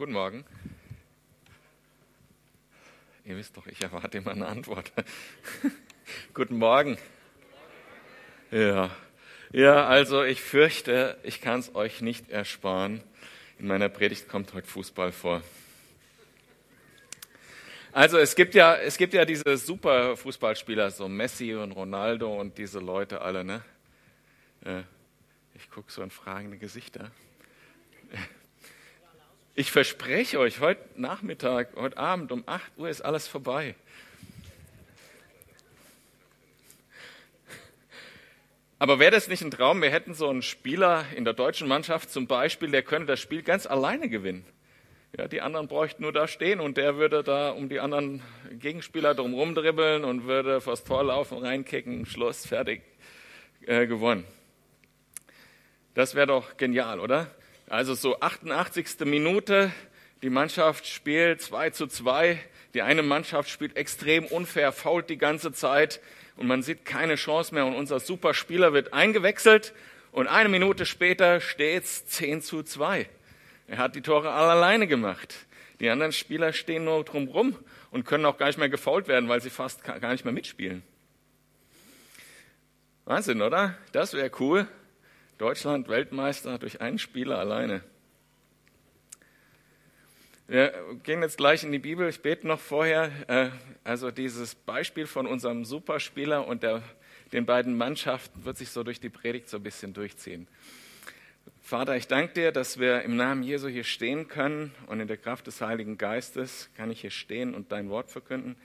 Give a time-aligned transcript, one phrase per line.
[0.00, 0.46] Guten Morgen.
[3.26, 4.90] Ihr wisst doch, ich erwarte immer eine Antwort.
[6.32, 6.96] Guten Morgen.
[8.50, 8.96] Ja.
[9.52, 13.02] ja, also ich fürchte, ich kann es euch nicht ersparen.
[13.58, 15.42] In meiner Predigt kommt heute Fußball vor.
[17.92, 22.56] Also es gibt ja, es gibt ja diese super Fußballspieler, so Messi und Ronaldo und
[22.56, 23.62] diese Leute alle, ne?
[25.54, 27.10] Ich gucke so in fragende Gesichter.
[29.56, 33.74] Ich verspreche euch, heute Nachmittag, heute Abend um 8 Uhr ist alles vorbei.
[38.78, 39.82] Aber wäre das nicht ein Traum?
[39.82, 43.42] Wir hätten so einen Spieler in der deutschen Mannschaft zum Beispiel, der könnte das Spiel
[43.42, 44.46] ganz alleine gewinnen.
[45.18, 48.22] Ja, die anderen bräuchten nur da stehen und der würde da um die anderen
[48.52, 52.82] Gegenspieler drum rumdribbeln und würde vors Tor laufen, reinkicken, Schluss, fertig,
[53.66, 54.24] äh, gewonnen.
[55.94, 57.26] Das wäre doch genial, oder?
[57.70, 59.04] Also so 88.
[59.04, 59.70] Minute,
[60.22, 62.36] die Mannschaft spielt 2 zu 2.
[62.74, 66.00] Die eine Mannschaft spielt extrem unfair, fault die ganze Zeit
[66.36, 69.72] und man sieht keine Chance mehr und unser Superspieler wird eingewechselt
[70.10, 73.08] und eine Minute später steht's 10 zu 2.
[73.68, 75.46] Er hat die Tore alle alleine gemacht.
[75.78, 77.56] Die anderen Spieler stehen nur drumrum
[77.92, 80.82] und können auch gar nicht mehr gefault werden, weil sie fast gar nicht mehr mitspielen.
[83.04, 83.78] Wahnsinn, oder?
[83.92, 84.66] Das wäre cool.
[85.40, 87.82] Deutschland Weltmeister durch einen Spieler alleine.
[90.48, 92.06] Wir gehen jetzt gleich in die Bibel.
[92.10, 93.10] Ich bete noch vorher.
[93.26, 93.48] Äh,
[93.82, 96.82] also dieses Beispiel von unserem Superspieler und der,
[97.32, 100.46] den beiden Mannschaften wird sich so durch die Predigt so ein bisschen durchziehen.
[101.62, 105.16] Vater, ich danke dir, dass wir im Namen Jesu hier stehen können und in der
[105.16, 108.56] Kraft des Heiligen Geistes kann ich hier stehen und dein Wort verkünden.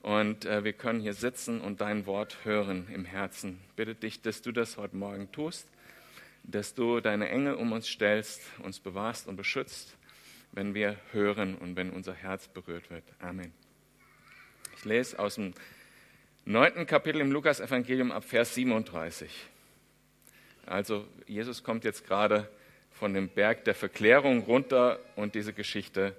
[0.00, 3.60] Und äh, wir können hier sitzen und dein Wort hören im Herzen.
[3.76, 5.68] Bitte dich, dass du das heute Morgen tust
[6.44, 9.96] dass du deine Engel um uns stellst, uns bewahrst und beschützt,
[10.52, 13.04] wenn wir hören und wenn unser Herz berührt wird.
[13.20, 13.52] Amen.
[14.76, 15.54] Ich lese aus dem
[16.44, 19.30] neunten Kapitel im Lukas-Evangelium ab Vers 37.
[20.66, 22.48] Also, Jesus kommt jetzt gerade
[22.90, 26.14] von dem Berg der Verklärung runter und diese Geschichte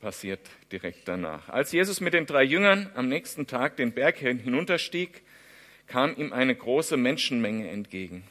[0.00, 0.40] passiert
[0.72, 1.48] direkt danach.
[1.48, 5.22] Als Jesus mit den drei Jüngern am nächsten Tag den Berg hinunterstieg,
[5.86, 8.24] kam ihm eine große Menschenmenge entgegen.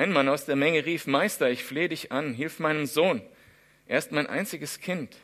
[0.00, 3.20] Ein Mann aus der Menge rief, Meister, ich flehe dich an, hilf meinem Sohn.
[3.86, 5.14] Er ist mein einziges Kind.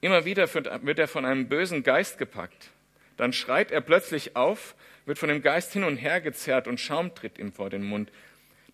[0.00, 2.70] Immer wieder wird er von einem bösen Geist gepackt.
[3.18, 4.74] Dann schreit er plötzlich auf,
[5.04, 8.10] wird von dem Geist hin und her gezerrt und Schaum tritt ihm vor den Mund.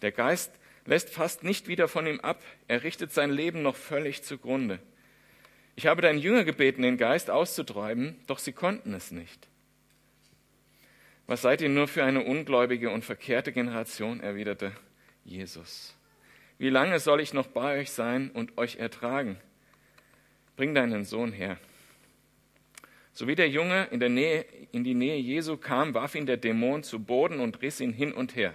[0.03, 0.53] Der Geist
[0.87, 2.41] lässt fast nicht wieder von ihm ab.
[2.69, 4.79] Er richtet sein Leben noch völlig zugrunde.
[5.75, 9.49] Ich habe deinen Jünger gebeten, den Geist auszutreiben, doch sie konnten es nicht.
[11.27, 14.21] Was seid ihr nur für eine ungläubige und verkehrte Generation?
[14.21, 14.71] erwiderte
[15.25, 15.95] Jesus.
[16.59, 19.39] Wie lange soll ich noch bei euch sein und euch ertragen?
[20.57, 21.59] Bring deinen Sohn her.
[23.13, 26.37] So wie der Junge in, der Nähe, in die Nähe Jesu kam, warf ihn der
[26.37, 28.53] Dämon zu Boden und riss ihn hin und her.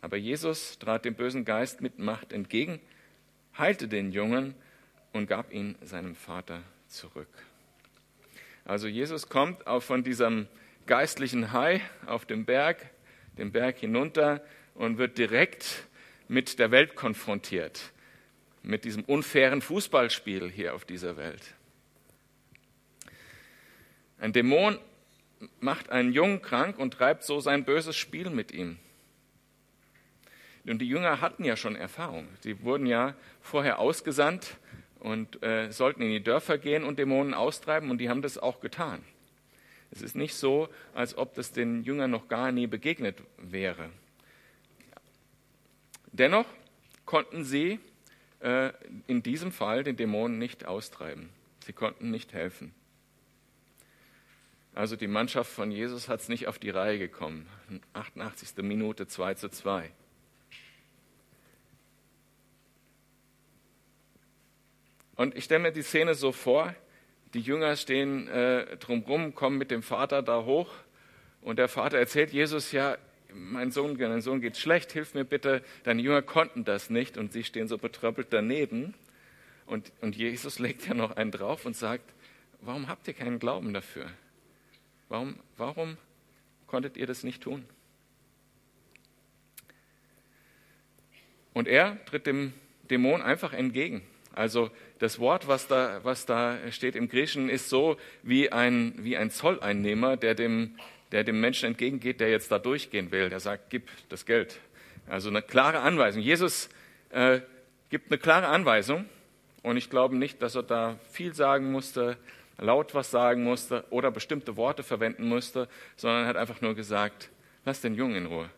[0.00, 2.80] Aber Jesus trat dem bösen Geist mit Macht entgegen,
[3.56, 4.54] heilte den Jungen
[5.12, 7.28] und gab ihn seinem Vater zurück.
[8.64, 10.46] Also Jesus kommt auch von diesem
[10.86, 12.90] geistlichen Hai auf dem Berg,
[13.38, 14.44] den Berg hinunter
[14.74, 15.86] und wird direkt
[16.28, 17.92] mit der Welt konfrontiert,
[18.62, 21.54] mit diesem unfairen Fußballspiel hier auf dieser Welt.
[24.18, 24.78] Ein Dämon
[25.60, 28.78] macht einen Jungen krank und treibt so sein böses Spiel mit ihm.
[30.66, 32.26] Und die Jünger hatten ja schon Erfahrung.
[32.40, 34.56] Sie wurden ja vorher ausgesandt
[34.98, 38.60] und äh, sollten in die Dörfer gehen und Dämonen austreiben und die haben das auch
[38.60, 39.04] getan.
[39.92, 43.90] Es ist nicht so, als ob das den Jüngern noch gar nie begegnet wäre.
[46.18, 46.46] Dennoch
[47.04, 47.78] konnten sie
[48.40, 48.72] äh,
[49.06, 51.28] in diesem Fall den Dämonen nicht austreiben.
[51.64, 52.74] Sie konnten nicht helfen.
[54.74, 57.46] Also die Mannschaft von Jesus hat es nicht auf die Reihe gekommen.
[57.92, 58.62] 88.
[58.62, 59.90] Minute 2 zu 2.
[65.16, 66.74] Und ich stelle mir die Szene so vor,
[67.34, 70.72] die Jünger stehen äh, drumherum, kommen mit dem Vater da hoch
[71.42, 72.96] und der Vater erzählt Jesus ja,
[73.36, 75.62] mein Sohn, mein Sohn geht schlecht, hilf mir bitte.
[75.84, 78.94] Deine Jünger konnten das nicht und sie stehen so betröppelt daneben.
[79.66, 82.14] Und, und Jesus legt ja noch einen drauf und sagt,
[82.60, 84.10] warum habt ihr keinen Glauben dafür?
[85.08, 85.96] Warum, warum
[86.66, 87.64] konntet ihr das nicht tun?
[91.52, 92.52] Und er tritt dem
[92.90, 94.02] Dämon einfach entgegen.
[94.34, 99.16] Also das Wort, was da, was da steht im Griechischen, ist so wie ein, wie
[99.16, 100.76] ein Zolleinnehmer, der dem
[101.16, 103.30] der dem Menschen entgegengeht, der jetzt da durchgehen will.
[103.30, 104.60] Der sagt, gib das Geld.
[105.08, 106.20] Also eine klare Anweisung.
[106.20, 106.68] Jesus
[107.08, 107.40] äh,
[107.88, 109.06] gibt eine klare Anweisung
[109.62, 112.18] Und ich glaube nicht, dass er da viel sagen musste,
[112.58, 117.30] laut was sagen musste oder bestimmte Worte verwenden musste, sondern er hat einfach nur gesagt,
[117.64, 118.50] lass den Jungen in Ruhe.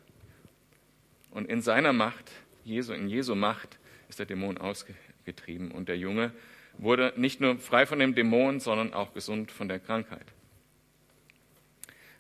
[1.31, 2.33] Und in seiner Macht,
[2.65, 3.79] Jesu, in Jesu Macht,
[4.09, 5.71] ist der Dämon ausgetrieben.
[5.71, 6.33] Und der Junge
[6.77, 10.27] wurde nicht nur frei von dem Dämon, sondern auch gesund von der Krankheit.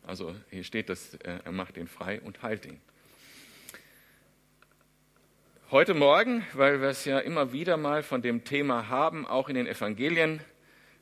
[0.08, 2.80] Also hier steht, dass äh, er macht ihn frei und heilt ihn.
[5.70, 9.54] Heute Morgen, weil wir es ja immer wieder mal von dem Thema haben, auch in
[9.54, 10.40] den Evangelien,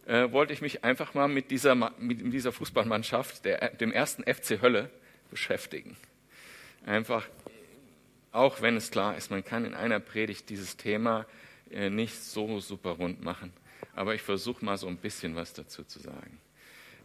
[0.07, 4.61] äh, wollte ich mich einfach mal mit dieser, mit dieser Fußballmannschaft, der, dem ersten FC
[4.61, 4.91] Hölle,
[5.31, 5.97] beschäftigen.
[6.85, 7.29] Einfach,
[8.33, 11.27] auch wenn es klar ist, man kann in einer Predigt dieses Thema
[11.71, 13.53] äh, nicht so super rund machen.
[13.95, 16.41] Aber ich versuche mal so ein bisschen was dazu zu sagen.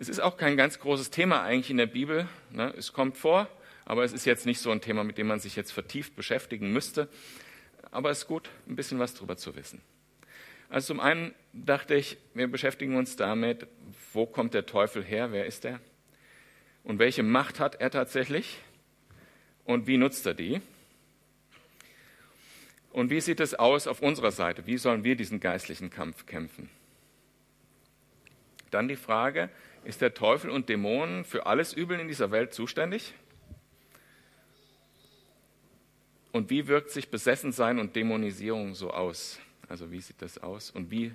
[0.02, 2.28] Es ist auch kein ganz großes Thema eigentlich in der Bibel.
[2.50, 2.74] Ne?
[2.76, 3.48] Es kommt vor,
[3.86, 6.74] aber es ist jetzt nicht so ein Thema, mit dem man sich jetzt vertieft beschäftigen
[6.74, 7.08] müsste.
[7.92, 9.80] Aber es ist gut, ein bisschen was darüber zu wissen.
[10.70, 13.68] Also zum einen dachte ich, wir beschäftigen uns damit,
[14.12, 15.80] wo kommt der Teufel her, wer ist er
[16.84, 18.58] und welche Macht hat er tatsächlich
[19.66, 20.62] und wie nutzt er die.
[22.92, 24.66] Und wie sieht es aus auf unserer Seite?
[24.66, 26.72] Wie sollen wir diesen geistlichen Kampf kämpfen?
[28.72, 29.50] Dann die Frage,
[29.84, 33.14] ist der Teufel und Dämonen für alles Übel in dieser Welt zuständig?
[36.32, 39.40] Und wie wirkt sich Besessensein und Dämonisierung so aus?
[39.68, 41.14] Also wie sieht das aus und wie?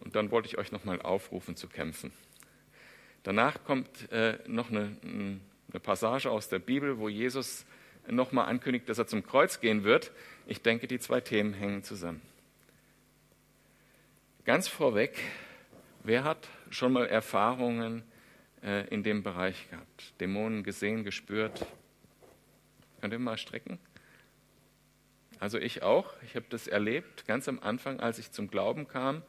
[0.00, 2.12] Und dann wollte ich euch nochmal aufrufen zu kämpfen.
[3.22, 7.64] Danach kommt äh, noch eine, eine Passage aus der Bibel, wo Jesus
[8.08, 10.10] nochmal ankündigt, dass er zum Kreuz gehen wird.
[10.46, 12.20] Ich denke, die zwei Themen hängen zusammen.
[14.44, 15.16] Ganz vorweg,
[16.04, 18.02] wer hat schon mal Erfahrungen
[18.62, 20.20] äh, in dem Bereich gehabt?
[20.20, 21.66] Dämonen gesehen, gespürt?
[23.00, 23.78] Könnt ihr mal strecken?
[25.40, 26.12] Also ich auch.
[26.24, 27.26] Ich habe das erlebt.
[27.26, 29.22] Ganz am Anfang, als ich zum Glauben kam,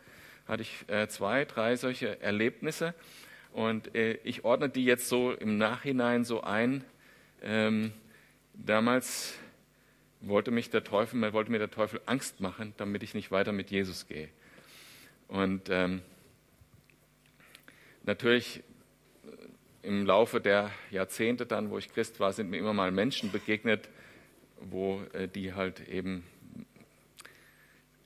[0.47, 2.93] hatte ich äh, zwei, drei solche Erlebnisse.
[3.51, 6.83] Und äh, ich ordne die jetzt so im Nachhinein so ein.
[7.41, 7.93] Ähm,
[8.53, 9.35] damals
[10.21, 13.71] wollte, mich der Teufel, wollte mir der Teufel Angst machen, damit ich nicht weiter mit
[13.71, 14.29] Jesus gehe.
[15.27, 16.01] Und ähm,
[18.03, 18.63] natürlich
[19.25, 23.31] äh, im Laufe der Jahrzehnte dann, wo ich Christ war, sind mir immer mal Menschen
[23.31, 23.89] begegnet,
[24.59, 26.23] wo äh, die halt eben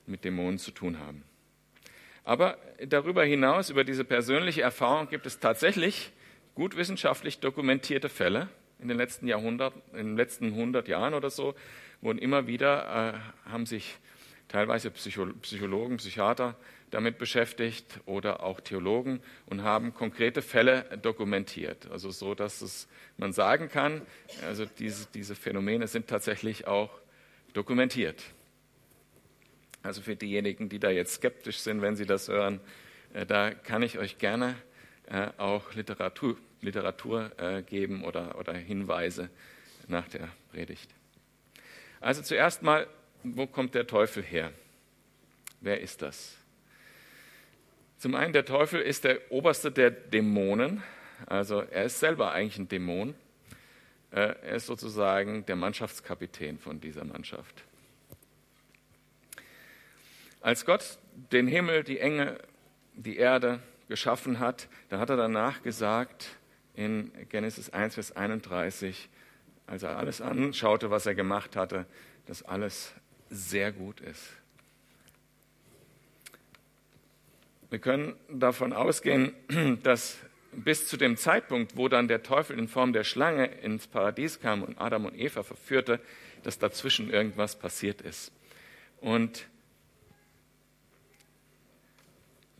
[0.06, 1.22] mit Dämonen zu tun haben.
[2.24, 6.12] Aber darüber hinaus, über diese persönliche Erfahrung, gibt es tatsächlich
[6.54, 8.48] gut wissenschaftlich dokumentierte Fälle
[8.80, 11.54] in den letzten Jahrhunderten, in den letzten 100 Jahren oder so,
[12.00, 13.14] wurden immer wieder,
[13.46, 13.98] äh, haben sich
[14.48, 16.56] teilweise Psychologen, Psychiater
[16.90, 21.90] damit beschäftigt oder auch Theologen und haben konkrete Fälle dokumentiert.
[21.90, 24.02] Also so, dass es, man sagen kann,
[24.46, 26.90] also diese, diese Phänomene sind tatsächlich auch
[27.52, 28.22] dokumentiert.
[29.82, 32.60] Also für diejenigen, die da jetzt skeptisch sind, wenn sie das hören,
[33.12, 34.54] äh, da kann ich euch gerne
[35.06, 39.30] äh, auch Literatur, Literatur äh, geben oder, oder Hinweise
[39.86, 40.90] nach der Predigt.
[42.00, 42.86] Also zuerst mal,
[43.22, 44.52] wo kommt der Teufel her?
[45.60, 46.36] Wer ist das?
[47.98, 50.82] Zum einen, der Teufel ist der oberste der Dämonen,
[51.26, 53.14] also er ist selber eigentlich ein Dämon.
[54.10, 57.64] Äh, er ist sozusagen der Mannschaftskapitän von dieser Mannschaft.
[60.40, 60.98] Als Gott
[61.32, 62.38] den Himmel, die Enge,
[62.94, 66.36] die Erde geschaffen hat, da hat er danach gesagt
[66.74, 69.08] in Genesis 1, Vers 31,
[69.66, 71.86] als er alles anschaute, was er gemacht hatte,
[72.26, 72.94] dass alles
[73.30, 74.22] sehr gut ist.
[77.70, 79.32] Wir können davon ausgehen,
[79.82, 80.18] dass
[80.52, 84.62] bis zu dem Zeitpunkt, wo dann der Teufel in Form der Schlange ins Paradies kam
[84.62, 86.00] und Adam und Eva verführte,
[86.42, 88.32] dass dazwischen irgendwas passiert ist.
[89.00, 89.46] Und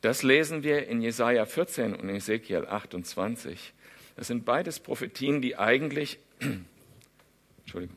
[0.00, 3.72] das lesen wir in Jesaja 14 und Ezekiel 28.
[4.16, 6.18] Das sind beides Prophetien, die eigentlich,
[7.60, 7.96] Entschuldigung,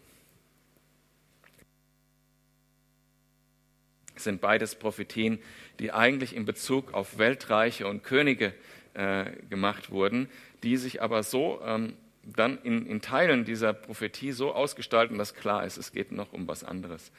[4.24, 5.40] sind beides Prophetien,
[5.80, 8.54] die eigentlich in Bezug auf Weltreiche und Könige
[8.94, 10.30] äh, gemacht wurden,
[10.64, 15.66] die sich aber so ähm, dann in, in, Teilen dieser Prophetie so ausgestalten, dass klar
[15.66, 17.12] ist, es geht noch um was anderes.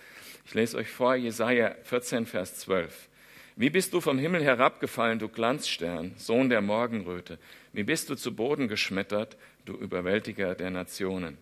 [0.44, 3.08] Ich lese euch vor, Jesaja 14, Vers 12.
[3.56, 7.38] Wie bist du vom Himmel herabgefallen, du Glanzstern, Sohn der Morgenröte?
[7.72, 11.36] Wie bist du zu Boden geschmettert, du Überwältiger der Nationen?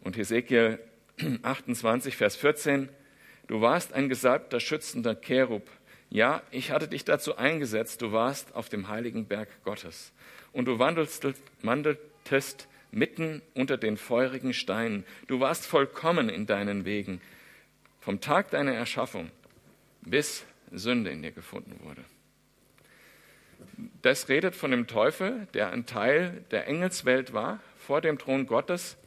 [0.00, 0.80] Und Hesekiel
[1.42, 2.88] 28, Vers 14.
[3.48, 5.68] Du warst ein gesalbter, schützender Cherub,
[6.12, 10.12] ja, ich hatte dich dazu eingesetzt, du warst auf dem heiligen Berg Gottes.
[10.52, 15.06] Und du wandeltest mitten unter den feurigen Steinen.
[15.26, 17.22] Du warst vollkommen in deinen Wegen.
[18.00, 19.30] Vom Tag deiner Erschaffung
[20.02, 22.04] bis Sünde in dir gefunden wurde.
[24.02, 28.98] Das redet von dem Teufel, der ein Teil der Engelswelt war, vor dem Thron Gottes.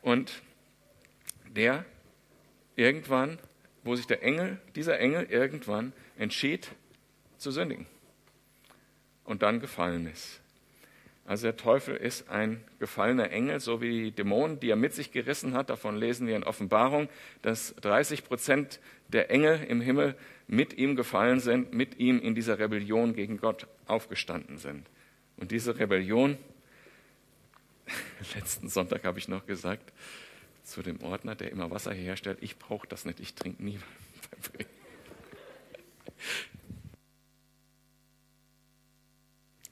[0.00, 0.40] Und
[1.46, 1.84] der
[2.74, 3.38] irgendwann,
[3.84, 6.68] wo sich der Engel, dieser Engel irgendwann entschied
[7.38, 7.86] zu sündigen
[9.24, 10.40] und dann gefallen ist.
[11.24, 15.12] Also der Teufel ist ein gefallener Engel, so wie die Dämonen, die er mit sich
[15.12, 15.70] gerissen hat.
[15.70, 17.08] Davon lesen wir in Offenbarung,
[17.42, 20.16] dass 30 Prozent der Engel im Himmel
[20.48, 24.88] mit ihm gefallen sind, mit ihm in dieser Rebellion gegen Gott aufgestanden sind.
[25.36, 26.38] Und diese Rebellion,
[28.34, 29.92] letzten Sonntag habe ich noch gesagt,
[30.64, 33.78] zu dem Ordner, der immer Wasser herstellt, ich brauche das nicht, ich trinke nie.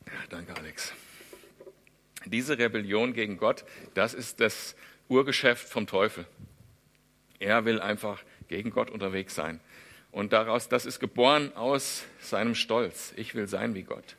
[0.07, 0.93] Ja, danke, Alex.
[2.25, 4.75] Diese Rebellion gegen Gott, das ist das
[5.09, 6.27] Urgeschäft vom Teufel.
[7.39, 9.61] Er will einfach gegen Gott unterwegs sein.
[10.13, 13.13] Und daraus, das ist geboren aus seinem Stolz.
[13.17, 14.17] Ich will sein wie Gott.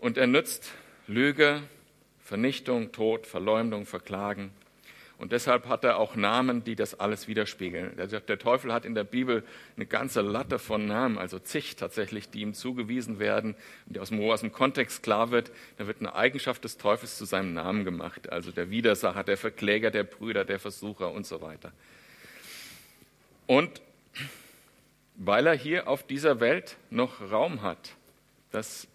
[0.00, 0.72] Und er nützt
[1.06, 1.62] Lüge,
[2.20, 4.50] Vernichtung, Tod, Verleumdung, Verklagen,
[5.22, 7.96] und deshalb hat er auch Namen, die das alles widerspiegeln.
[7.96, 9.44] Der Teufel hat in der Bibel
[9.76, 13.54] eine ganze Latte von Namen, also zig tatsächlich, die ihm zugewiesen werden
[13.86, 15.52] und die aus dem, aus dem Kontext klar wird.
[15.78, 18.32] Da wird eine Eigenschaft des Teufels zu seinem Namen gemacht.
[18.32, 21.70] Also der Widersacher, der Verkläger, der Brüder, der Versucher und so weiter.
[23.46, 23.80] Und
[25.14, 27.94] weil er hier auf dieser Welt noch Raum hat,
[28.50, 28.88] das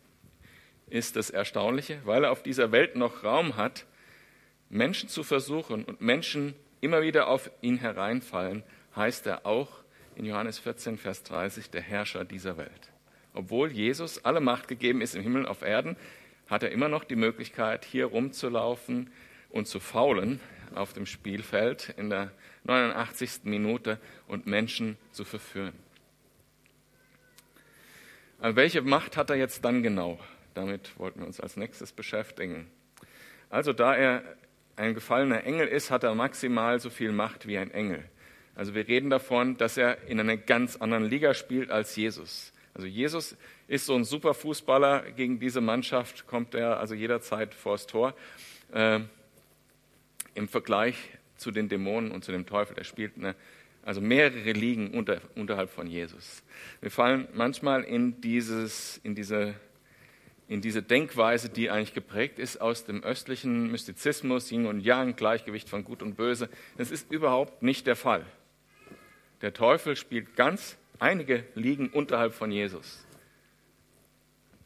[0.90, 3.86] ist das Erstaunliche, weil er auf dieser Welt noch Raum hat,
[4.70, 8.64] Menschen zu versuchen und Menschen immer wieder auf ihn hereinfallen,
[8.96, 9.70] heißt er auch
[10.16, 12.92] in Johannes 14, Vers 30, der Herrscher dieser Welt.
[13.34, 15.96] Obwohl Jesus alle Macht gegeben ist im Himmel und auf Erden,
[16.50, 19.12] hat er immer noch die Möglichkeit, hier rumzulaufen
[19.50, 20.40] und zu faulen
[20.76, 22.32] auf dem Spielfeld in der
[22.64, 23.44] 89.
[23.44, 25.74] Minute und Menschen zu verführen.
[28.40, 30.20] Aber welche Macht hat er jetzt dann genau?
[30.54, 32.70] Damit wollten wir uns als nächstes beschäftigen.
[33.50, 34.24] Also da er
[34.78, 38.04] ein gefallener Engel ist, hat er maximal so viel Macht wie ein Engel.
[38.56, 42.54] Also wir reden davon, dass er in einer ganz anderen Liga spielt als Jesus.
[42.74, 43.36] Also Jesus
[43.68, 45.12] ist so ein super Fußballer.
[45.16, 48.16] Gegen diese Mannschaft kommt er also jederzeit vors Tor.
[48.72, 49.02] Äh,
[50.36, 50.96] Im Vergleich
[51.38, 52.78] zu den Dämonen und zu dem Teufel.
[52.78, 53.36] Er spielt eine,
[53.84, 56.44] also mehrere Ligen unter, unterhalb von Jesus.
[56.82, 59.56] Wir fallen manchmal in, dieses, in diese
[60.48, 65.70] in diese Denkweise, die eigentlich geprägt ist aus dem östlichen Mystizismus, Yin und Yang, Gleichgewicht
[65.70, 66.50] von Gut und Böse.
[66.78, 68.26] Das ist überhaupt nicht der Fall.
[69.42, 73.06] Der Teufel spielt ganz einige liegen unterhalb von Jesus.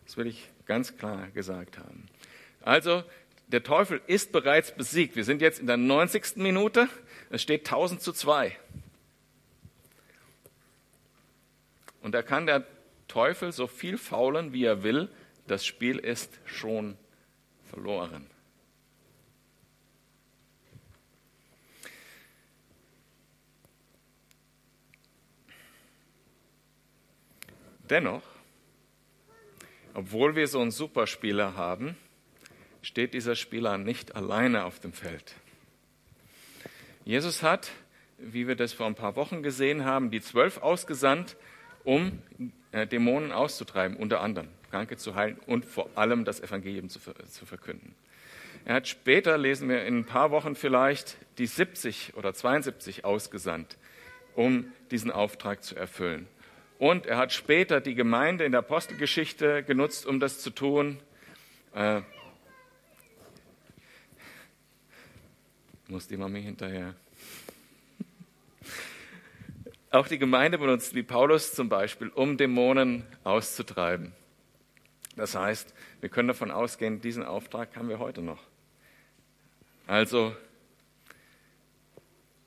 [0.05, 2.07] Das will ich ganz klar gesagt haben.
[2.61, 3.03] Also,
[3.47, 5.15] der Teufel ist bereits besiegt.
[5.15, 6.37] Wir sind jetzt in der 90.
[6.37, 6.87] Minute.
[7.29, 8.55] Es steht 1000 zu 2.
[12.01, 12.65] Und da kann der
[13.07, 15.09] Teufel so viel faulen, wie er will
[15.51, 16.97] das Spiel ist schon
[17.69, 18.25] verloren.
[27.89, 28.23] Dennoch,
[29.93, 31.97] obwohl wir so einen Superspieler haben,
[32.81, 35.35] steht dieser Spieler nicht alleine auf dem Feld.
[37.03, 37.71] Jesus hat,
[38.17, 41.35] wie wir das vor ein paar Wochen gesehen haben, die zwölf ausgesandt,
[41.83, 42.21] um
[42.71, 44.47] äh, Dämonen auszutreiben, unter anderem.
[44.71, 47.93] Kranke zu heilen und vor allem das Evangelium zu, zu verkünden.
[48.65, 53.77] Er hat später, lesen wir in ein paar Wochen vielleicht, die 70 oder 72 ausgesandt,
[54.35, 56.27] um diesen Auftrag zu erfüllen.
[56.79, 60.99] Und er hat später die Gemeinde in der Apostelgeschichte genutzt, um das zu tun.
[61.75, 62.01] Äh,
[65.87, 66.95] muss die Mami hinterher.
[69.89, 74.13] Auch die Gemeinde benutzt, wie Paulus zum Beispiel, um Dämonen auszutreiben.
[75.15, 78.39] Das heißt, wir können davon ausgehen, diesen Auftrag haben wir heute noch.
[79.87, 80.33] Also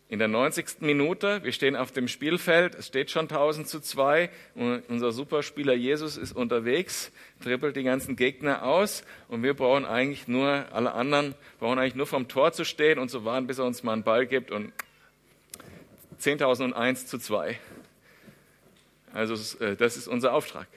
[0.08, 0.80] in der 90.
[0.80, 5.74] Minute, wir stehen auf dem Spielfeld, es steht schon 1000 zu 2 und unser Superspieler
[5.74, 7.10] Jesus ist unterwegs,
[7.42, 12.06] trippelt die ganzen Gegner aus und wir brauchen eigentlich nur, alle anderen brauchen eigentlich nur
[12.06, 14.72] vom Tor zu stehen und zu warten, bis er uns mal einen Ball gibt und
[16.20, 17.58] 10.001 zu 2.
[19.12, 20.68] Also äh, das ist unser Auftrag.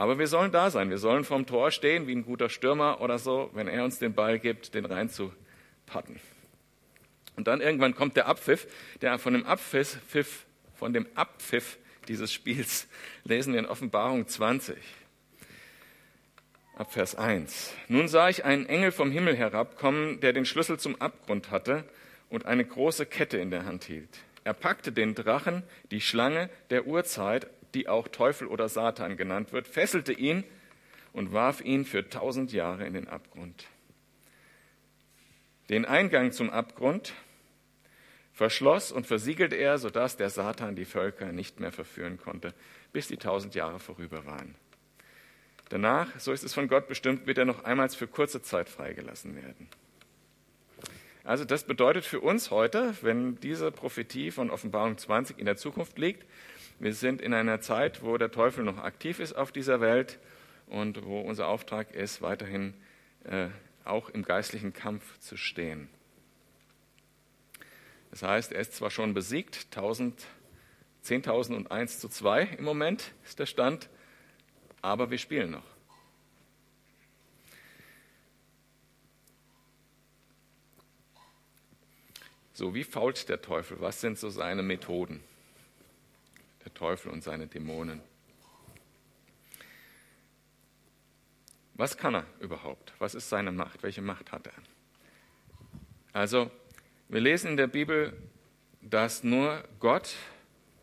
[0.00, 0.88] Aber wir sollen da sein.
[0.88, 4.14] Wir sollen vorm Tor stehen, wie ein guter Stürmer oder so, wenn er uns den
[4.14, 6.18] Ball gibt, den reinzupacken.
[7.36, 8.66] Und dann irgendwann kommt der Abpfiff,
[9.02, 11.76] der von dem Abpfiff, von dem Abpfiff
[12.08, 12.88] dieses Spiels
[13.24, 14.74] lesen wir in Offenbarung 20.
[16.76, 17.74] Ab Vers 1.
[17.88, 21.84] Nun sah ich einen Engel vom Himmel herabkommen, der den Schlüssel zum Abgrund hatte
[22.30, 24.20] und eine große Kette in der Hand hielt.
[24.44, 29.68] Er packte den Drachen, die Schlange der Urzeit, die auch Teufel oder Satan genannt wird,
[29.68, 30.44] fesselte ihn
[31.12, 33.66] und warf ihn für tausend Jahre in den Abgrund.
[35.68, 37.14] Den Eingang zum Abgrund
[38.32, 42.54] verschloss und versiegelte er, sodass der Satan die Völker nicht mehr verführen konnte,
[42.92, 44.54] bis die tausend Jahre vorüber waren.
[45.68, 49.36] Danach, so ist es von Gott bestimmt, wird er noch einmal für kurze Zeit freigelassen
[49.36, 49.68] werden.
[51.22, 55.98] Also das bedeutet für uns heute, wenn diese Prophetie von Offenbarung 20 in der Zukunft
[55.98, 56.26] liegt,
[56.80, 60.18] wir sind in einer Zeit, wo der Teufel noch aktiv ist auf dieser Welt
[60.66, 62.72] und wo unser Auftrag ist, weiterhin
[63.24, 63.48] äh,
[63.84, 65.90] auch im geistlichen Kampf zu stehen.
[68.10, 73.90] Das heißt, er ist zwar schon besiegt, 10.001 zu 2 im Moment ist der Stand,
[74.80, 75.66] aber wir spielen noch.
[82.54, 83.76] So, wie fault der Teufel?
[83.80, 85.22] Was sind so seine Methoden?
[86.70, 88.00] Der Teufel und seine Dämonen.
[91.74, 92.92] Was kann er überhaupt?
[92.98, 93.82] Was ist seine Macht?
[93.82, 94.52] Welche Macht hat er?
[96.12, 96.50] Also,
[97.08, 98.12] wir lesen in der Bibel,
[98.82, 100.14] dass nur Gott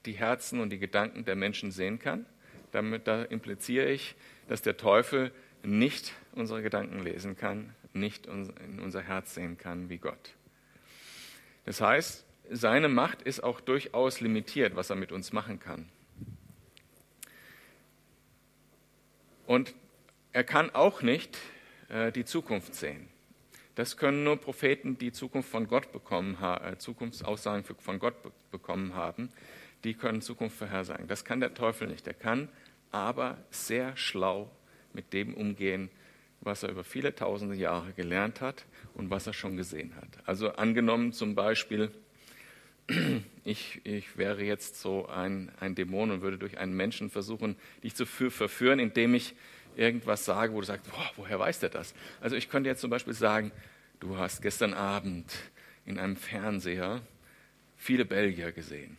[0.05, 2.25] die Herzen und die Gedanken der Menschen sehen kann.
[2.71, 4.15] Damit da impliziere ich,
[4.47, 5.31] dass der Teufel
[5.63, 10.35] nicht unsere Gedanken lesen kann, nicht in unser Herz sehen kann wie Gott.
[11.65, 15.89] Das heißt, seine Macht ist auch durchaus limitiert, was er mit uns machen kann.
[19.45, 19.73] Und
[20.33, 21.37] er kann auch nicht
[21.89, 23.07] äh, die Zukunft sehen.
[23.75, 28.95] Das können nur Propheten, die Zukunft von Gott bekommen äh, Zukunftsaussagen von Gott be bekommen
[28.95, 29.29] haben,
[29.83, 31.07] die können Zukunft vorhersagen.
[31.07, 32.07] Das kann der Teufel nicht.
[32.07, 32.49] Er kann
[32.91, 34.49] aber sehr schlau
[34.93, 35.89] mit dem umgehen,
[36.41, 40.07] was er über viele tausende Jahre gelernt hat und was er schon gesehen hat.
[40.25, 41.91] Also angenommen zum Beispiel,
[43.43, 47.95] ich, ich wäre jetzt so ein, ein Dämon und würde durch einen Menschen versuchen, dich
[47.95, 49.35] zu verführen, indem ich
[49.75, 51.93] irgendwas sage, wo du sagst, boah, woher weiß der das?
[52.21, 53.51] Also ich könnte jetzt zum Beispiel sagen,
[53.99, 55.31] du hast gestern Abend
[55.85, 57.01] in einem Fernseher
[57.75, 58.97] viele Belgier gesehen.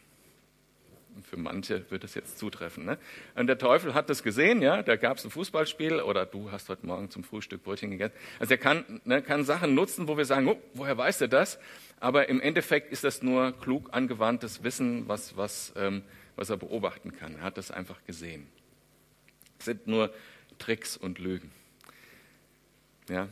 [1.23, 2.85] Für manche wird das jetzt zutreffen.
[2.85, 2.99] Ne?
[3.35, 6.69] Und der Teufel hat das gesehen, ja, da gab es ein Fußballspiel oder du hast
[6.69, 8.15] heute Morgen zum Frühstück Brötchen gegessen.
[8.39, 11.59] Also er kann, ne, kann Sachen nutzen, wo wir sagen, oh, woher weiß er das?
[12.01, 16.03] Aber im Endeffekt ist das nur klug angewandtes Wissen, was, was, ähm,
[16.37, 17.37] was er beobachten kann.
[17.37, 18.47] Er hat das einfach gesehen.
[19.59, 20.13] Es sind nur
[20.59, 21.51] Tricks und Lügen.
[23.09, 23.29] Ja.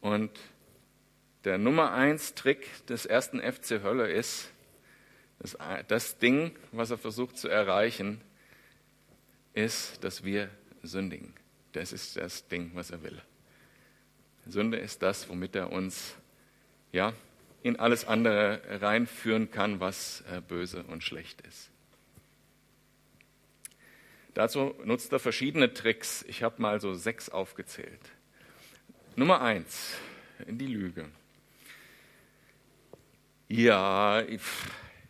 [0.00, 0.30] Und
[1.44, 4.51] der Nummer eins Trick des ersten FC Hölle ist,
[5.42, 8.20] das, das Ding, was er versucht zu erreichen,
[9.54, 10.48] ist, dass wir
[10.82, 11.34] sündigen.
[11.72, 13.20] Das ist das Ding, was er will.
[14.46, 16.14] Sünde ist das, womit er uns
[16.92, 17.12] ja,
[17.62, 21.70] in alles andere reinführen kann, was äh, böse und schlecht ist.
[24.34, 26.24] Dazu nutzt er verschiedene Tricks.
[26.28, 28.00] Ich habe mal so sechs aufgezählt.
[29.16, 29.94] Nummer eins,
[30.46, 31.08] die Lüge.
[33.48, 34.22] Ja,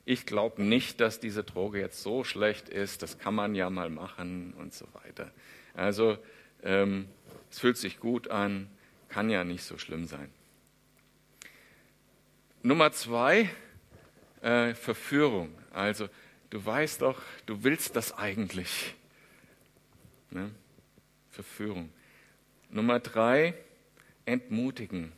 [0.04, 3.90] ich, glaube nicht, dass diese Droge jetzt so schlecht ist, das kann man ja mal
[3.90, 5.30] machen und so weiter.
[5.74, 6.18] Also
[6.62, 7.08] ähm,
[7.50, 8.68] es fühlt sich gut an,
[9.08, 10.30] kann ja nicht so schlimm sein.
[12.62, 13.50] Nummer zwei,
[14.40, 15.54] äh, Verführung.
[15.72, 16.08] Also
[16.50, 18.94] du weißt doch, du willst das eigentlich.
[20.30, 20.50] Ne?
[21.30, 21.90] Verführung.
[22.70, 23.54] Nummer drei,
[24.24, 25.12] entmutigen.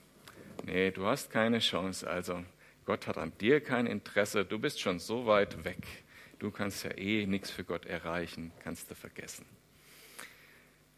[0.65, 2.09] Nee, du hast keine Chance.
[2.09, 2.43] Also
[2.85, 5.87] Gott hat an dir kein Interesse, du bist schon so weit weg,
[6.39, 9.47] du kannst ja eh nichts für Gott erreichen, kannst du vergessen.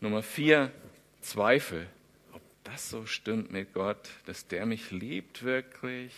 [0.01, 0.73] Nummer vier,
[1.21, 1.89] Zweifel,
[2.33, 6.13] ob das so stimmt mit Gott, dass der mich liebt wirklich?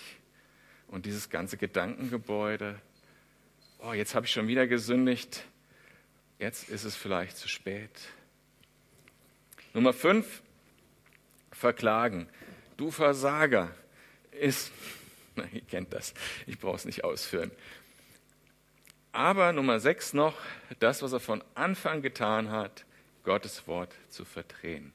[0.89, 2.81] Und dieses ganze Gedankengebäude,
[3.79, 5.45] oh, jetzt habe ich schon wieder gesündigt,
[6.39, 7.91] jetzt ist es vielleicht zu spät.
[9.75, 10.43] Nummer fünf,
[11.53, 12.29] Verklagen.
[12.77, 13.75] Du Versager
[14.31, 14.73] ist
[15.53, 16.15] Ihr kennt das.
[16.47, 17.51] Ich brauche es nicht ausführen.
[19.13, 20.35] Aber Nummer sechs noch,
[20.79, 22.85] das, was er von Anfang getan hat,
[23.25, 24.93] Gottes Wort zu verdrehen.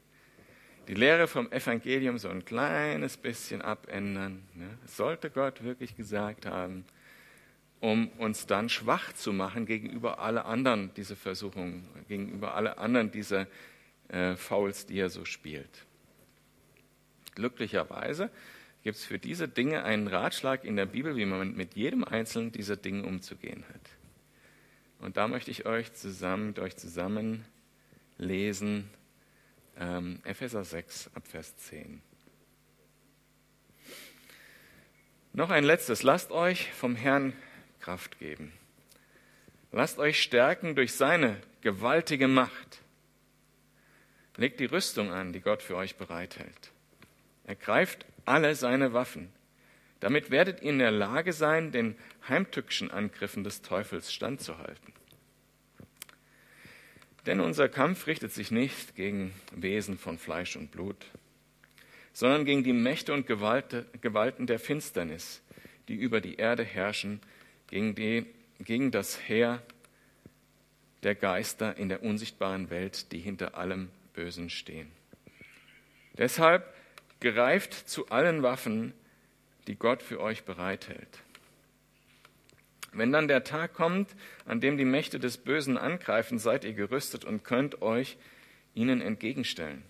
[0.87, 4.43] Die Lehre vom Evangelium so ein kleines bisschen abändern.
[4.53, 4.77] Ne?
[4.85, 6.85] Sollte Gott wirklich gesagt haben,
[7.79, 13.47] um uns dann schwach zu machen gegenüber alle anderen diese Versuchungen, gegenüber alle anderen diese
[14.09, 15.85] äh, Fouls, die er so spielt.
[17.35, 18.29] Glücklicherweise
[18.83, 22.51] gibt es für diese Dinge einen Ratschlag in der Bibel, wie man mit jedem einzelnen
[22.51, 23.89] dieser Dinge umzugehen hat.
[24.99, 27.45] Und da möchte ich euch zusammen, mit euch zusammen
[28.17, 28.89] lesen,
[29.77, 32.01] ähm, Epheser 6 ab Vers 10.
[35.31, 37.33] Noch ein letztes, lasst euch vom Herrn
[37.79, 38.53] Kraft geben.
[39.71, 42.81] Lasst euch stärken durch seine gewaltige Macht.
[44.37, 46.71] Legt die Rüstung an, die Gott für euch bereithält.
[47.45, 49.29] Ergreift alle seine Waffen.
[49.99, 51.95] Damit werdet ihr in der Lage sein, den
[52.27, 54.93] heimtückischen Angriffen des Teufels standzuhalten.
[57.25, 61.05] Denn unser Kampf richtet sich nicht gegen Wesen von Fleisch und Blut,
[62.11, 65.41] sondern gegen die Mächte und Gewalten der Finsternis,
[65.87, 67.21] die über die Erde herrschen,
[67.67, 68.25] gegen, die,
[68.59, 69.61] gegen das Heer
[71.03, 74.91] der Geister in der unsichtbaren Welt, die hinter allem Bösen stehen.
[76.17, 76.72] Deshalb
[77.23, 78.93] greift zu allen Waffen,
[79.67, 81.23] die Gott für euch bereithält.
[82.91, 87.25] Wenn dann der Tag kommt, an dem die Mächte des Bösen angreifen, seid ihr gerüstet
[87.25, 88.17] und könnt euch
[88.75, 89.83] ihnen entgegenstellen.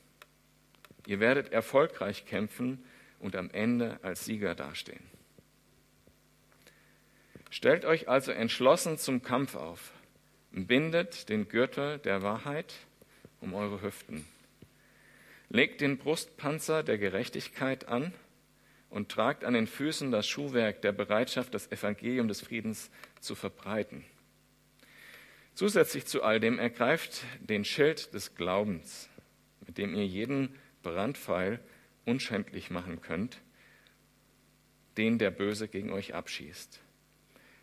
[1.05, 2.81] Ihr werdet erfolgreich kämpfen
[3.19, 5.03] und am Ende als Sieger dastehen.
[7.49, 9.91] Stellt euch also entschlossen zum Kampf auf.
[10.51, 12.73] Bindet den Gürtel der Wahrheit
[13.41, 14.25] um eure Hüften.
[15.49, 18.13] Legt den Brustpanzer der Gerechtigkeit an
[18.89, 24.05] und tragt an den Füßen das Schuhwerk der Bereitschaft, das Evangelium des Friedens zu verbreiten.
[25.55, 29.09] Zusätzlich zu all dem ergreift den Schild des Glaubens,
[29.65, 31.59] mit dem ihr jeden Brandpfeil
[32.05, 33.39] unschändlich machen könnt,
[34.97, 36.79] den der Böse gegen euch abschießt.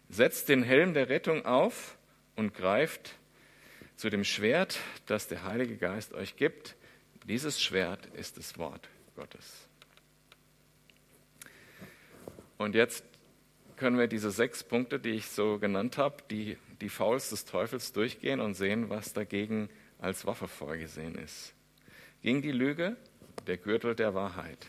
[0.09, 1.97] Setzt den Helm der Rettung auf
[2.37, 3.17] und greift
[3.97, 6.77] zu dem Schwert, das der Heilige Geist euch gibt.
[7.31, 9.69] Dieses Schwert ist das Wort Gottes.
[12.59, 13.05] Und jetzt
[13.77, 17.93] können wir diese sechs Punkte, die ich so genannt habe, die, die Fouls des Teufels
[17.93, 21.55] durchgehen und sehen, was dagegen als Waffe vorgesehen ist.
[22.21, 22.97] Gegen die Lüge
[23.47, 24.67] der Gürtel der Wahrheit.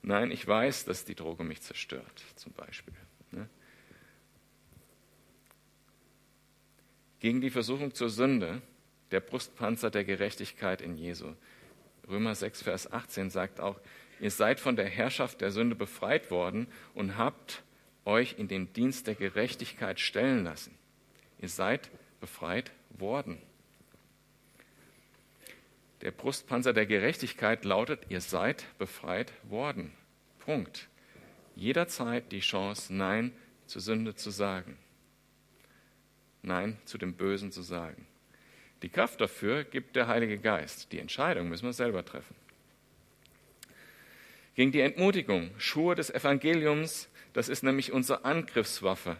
[0.00, 2.94] Nein, ich weiß, dass die Droge mich zerstört, zum Beispiel.
[3.32, 3.48] Ne?
[7.18, 8.62] Gegen die Versuchung zur Sünde,
[9.12, 11.34] der Brustpanzer der Gerechtigkeit in Jesu.
[12.08, 13.78] Römer 6, Vers 18 sagt auch,
[14.20, 17.62] Ihr seid von der Herrschaft der Sünde befreit worden und habt
[18.04, 20.76] euch in den Dienst der Gerechtigkeit stellen lassen.
[21.40, 23.42] Ihr seid befreit worden.
[26.02, 29.92] Der Brustpanzer der Gerechtigkeit lautet, ihr seid befreit worden.
[30.38, 30.88] Punkt.
[31.54, 33.32] Jederzeit die Chance, Nein
[33.66, 34.78] zur Sünde zu sagen.
[36.42, 38.06] Nein zu dem Bösen zu sagen.
[38.82, 40.92] Die Kraft dafür gibt der Heilige Geist.
[40.92, 42.34] Die Entscheidung müssen wir selber treffen
[44.54, 45.50] gegen die Entmutigung.
[45.58, 49.16] Schuhe des Evangeliums, das ist nämlich unsere Angriffswaffe.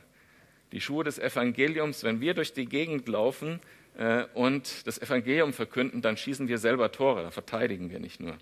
[0.73, 3.61] Die Schuhe des Evangeliums, wenn wir durch die Gegend laufen
[3.97, 8.37] äh, und das Evangelium verkünden, dann schießen wir selber Tore, da verteidigen wir nicht nur.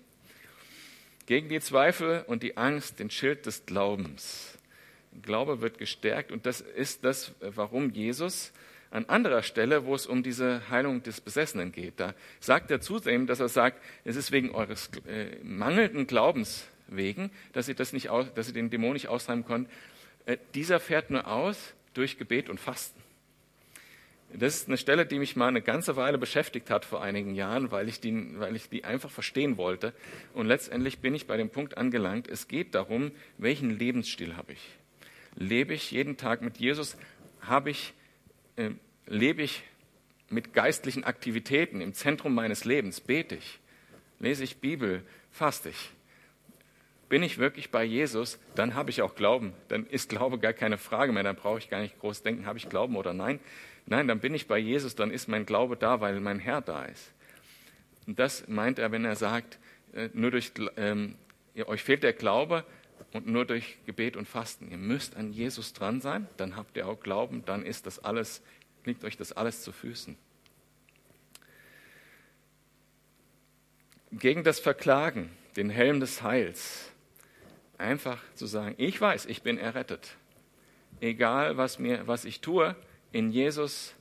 [1.25, 4.57] Gegen die Zweifel und die Angst, den Schild des Glaubens.
[5.21, 8.53] Glaube wird gestärkt und das ist das, warum Jesus
[8.91, 13.25] an anderer Stelle, wo es um diese Heilung des Besessenen geht, da sagt er zudem,
[13.25, 18.09] dass er sagt, es ist wegen eures äh, mangelnden Glaubens wegen, dass sie, das nicht
[18.09, 19.71] aus, dass sie den Dämon nicht austreiben konnten.
[20.25, 23.01] Äh, dieser fährt nur aus durch Gebet und Fasten.
[24.33, 27.71] Das ist eine Stelle, die mich mal eine ganze Weile beschäftigt hat vor einigen Jahren,
[27.71, 29.93] weil ich, die, weil ich die einfach verstehen wollte.
[30.33, 34.69] Und letztendlich bin ich bei dem Punkt angelangt, es geht darum, welchen Lebensstil habe ich?
[35.35, 36.95] Lebe ich jeden Tag mit Jesus?
[37.41, 37.93] Habe ich,
[38.55, 38.71] äh,
[39.05, 39.63] lebe ich
[40.29, 43.01] mit geistlichen Aktivitäten im Zentrum meines Lebens?
[43.01, 43.59] Bete ich?
[44.19, 45.03] Lese ich Bibel?
[45.31, 45.91] Faste ich?
[47.11, 49.51] bin ich wirklich bei Jesus, dann habe ich auch Glauben.
[49.67, 51.23] Dann ist Glaube gar keine Frage mehr.
[51.23, 53.41] Dann brauche ich gar nicht groß denken, habe ich Glauben oder nein.
[53.85, 56.85] Nein, dann bin ich bei Jesus, dann ist mein Glaube da, weil mein Herr da
[56.85, 57.11] ist.
[58.07, 59.59] Und das meint er, wenn er sagt,
[59.93, 61.15] äh, nur durch, ähm,
[61.65, 62.63] euch fehlt der Glaube
[63.13, 64.69] und nur durch Gebet und Fasten.
[64.71, 68.41] Ihr müsst an Jesus dran sein, dann habt ihr auch Glauben, dann ist das alles,
[68.85, 70.17] liegt euch das alles zu Füßen.
[74.11, 76.91] Gegen das Verklagen, den Helm des Heils,
[77.77, 80.17] einfach zu sagen, ich weiß, ich bin errettet.
[80.99, 82.75] Egal, was, mir, was ich tue,
[83.11, 83.95] in Jesus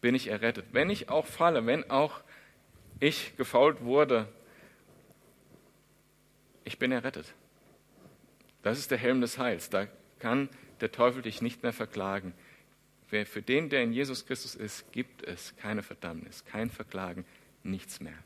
[0.00, 0.66] bin ich errettet.
[0.72, 2.20] Wenn ich auch falle, wenn auch
[3.00, 4.28] ich gefault wurde,
[6.64, 7.34] ich bin errettet.
[8.64, 9.68] Das ist der Helm des Heils.
[9.68, 9.86] Da
[10.18, 10.48] kann
[10.80, 12.32] der Teufel dich nicht mehr verklagen.
[13.10, 17.26] Wer für den, der in Jesus Christus ist, gibt es keine Verdammnis, kein Verklagen,
[17.62, 18.16] nichts mehr.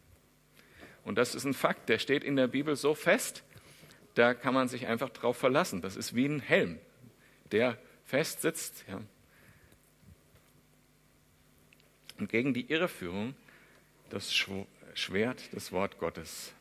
[1.04, 3.42] Und das ist ein Fakt, der steht in der Bibel so fest,
[4.14, 5.82] da kann man sich einfach drauf verlassen.
[5.82, 6.78] Das ist wie ein Helm,
[7.50, 8.84] der fest sitzt.
[8.88, 9.00] Ja.
[12.18, 13.34] Und gegen die Irreführung
[14.08, 14.32] das
[14.94, 16.52] Schwert, das Wort Gottes.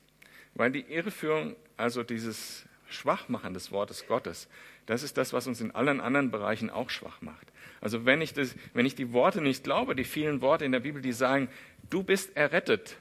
[0.56, 4.48] Weil die Irreführung, also dieses Schwachmachen des Wortes Gottes,
[4.86, 7.48] das ist das, was uns in allen anderen Bereichen auch schwach macht.
[7.82, 10.80] Also wenn ich, das, wenn ich die Worte nicht glaube, die vielen Worte in der
[10.80, 11.50] Bibel, die sagen,
[11.90, 12.98] du bist errettet.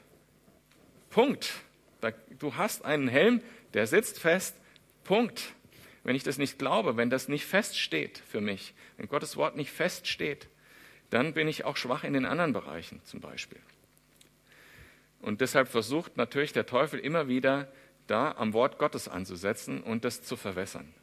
[1.09, 1.53] Punkt.
[2.39, 3.41] Du hast einen Helm,
[3.73, 4.55] der sitzt fest.
[5.03, 5.53] Punkt.
[6.03, 9.71] Wenn ich das nicht glaube, wenn das nicht feststeht für mich, wenn Gottes Wort nicht
[9.71, 10.47] feststeht,
[11.09, 13.59] dann bin ich auch schwach in den anderen Bereichen zum Beispiel.
[15.21, 17.71] Und deshalb versucht natürlich der Teufel immer wieder,
[18.07, 20.93] da am Wort Gottes anzusetzen und das zu verwässern.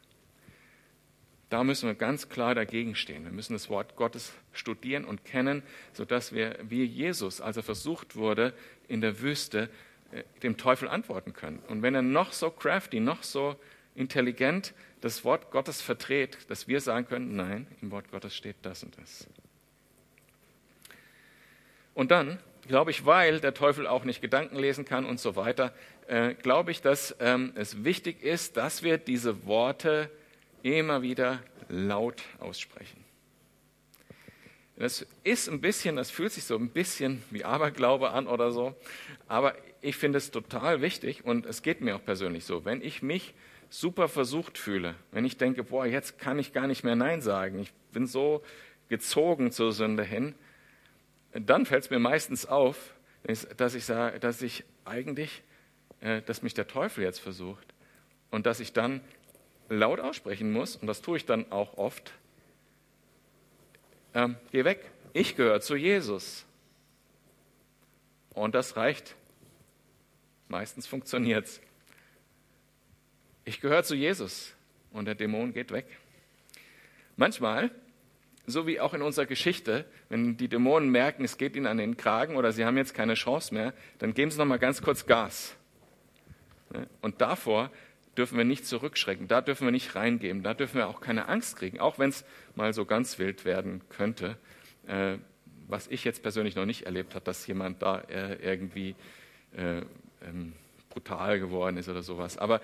[1.49, 3.23] Da müssen wir ganz klar dagegen stehen.
[3.23, 5.61] Wir müssen das Wort Gottes studieren und kennen,
[5.93, 8.53] sodass wir, wie Jesus, als er versucht wurde,
[8.87, 9.69] in der Wüste
[10.11, 11.59] äh, dem Teufel antworten können.
[11.67, 13.55] Und wenn er noch so crafty, noch so
[13.93, 18.83] intelligent das Wort Gottes verdreht, dass wir sagen können, nein, im Wort Gottes steht das
[18.83, 19.27] und das.
[21.93, 25.73] Und dann glaube ich, weil der Teufel auch nicht Gedanken lesen kann und so weiter,
[26.07, 30.09] äh, glaube ich, dass ähm, es wichtig ist, dass wir diese Worte
[30.63, 33.03] immer wieder laut aussprechen.
[34.77, 38.75] Das ist ein bisschen, das fühlt sich so ein bisschen wie Aberglaube an oder so,
[39.27, 42.65] aber ich finde es total wichtig und es geht mir auch persönlich so.
[42.65, 43.33] Wenn ich mich
[43.69, 47.59] super versucht fühle, wenn ich denke, boah, jetzt kann ich gar nicht mehr Nein sagen,
[47.59, 48.43] ich bin so
[48.89, 50.35] gezogen zur Sünde hin,
[51.33, 52.93] dann fällt es mir meistens auf,
[53.57, 55.41] dass ich sage, dass ich eigentlich,
[56.25, 57.65] dass mich der Teufel jetzt versucht
[58.31, 59.01] und dass ich dann
[59.69, 62.13] laut aussprechen muss, und das tue ich dann auch oft,
[64.13, 66.45] ähm, geh weg, ich gehöre zu Jesus.
[68.33, 69.15] Und das reicht.
[70.47, 71.61] Meistens funktioniert es.
[73.45, 74.53] Ich gehöre zu Jesus
[74.91, 75.85] und der Dämon geht weg.
[77.15, 77.71] Manchmal
[78.47, 81.97] so wie auch in unserer Geschichte, wenn die Dämonen merken, es geht ihnen an den
[81.97, 85.05] Kragen oder sie haben jetzt keine Chance mehr, dann geben sie noch mal ganz kurz
[85.05, 85.55] Gas.
[87.01, 87.69] Und davor
[88.17, 91.57] dürfen wir nicht zurückschrecken, da dürfen wir nicht reingeben, da dürfen wir auch keine Angst
[91.57, 92.25] kriegen, auch wenn es
[92.55, 94.37] mal so ganz wild werden könnte,
[94.87, 95.17] äh,
[95.67, 98.95] was ich jetzt persönlich noch nicht erlebt habe, dass jemand da äh, irgendwie
[99.55, 99.81] äh,
[100.25, 100.53] ähm,
[100.89, 102.37] brutal geworden ist oder sowas.
[102.37, 102.61] Aber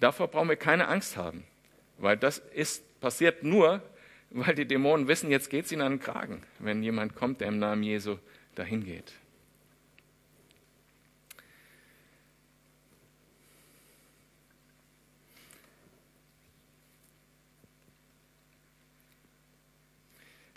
[0.00, 1.44] davor brauchen wir keine Angst haben,
[1.98, 3.82] weil das ist, passiert nur,
[4.30, 7.48] weil die Dämonen wissen, jetzt geht es ihnen an den Kragen, wenn jemand kommt, der
[7.48, 8.18] im Namen Jesu
[8.54, 9.12] dahin geht.